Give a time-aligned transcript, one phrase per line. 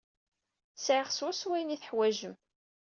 [0.75, 2.35] Sɛiɣ swaswa ayen ay teḥwajem.